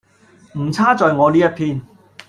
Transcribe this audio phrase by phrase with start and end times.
[0.57, 1.87] 唔差在我呢一篇～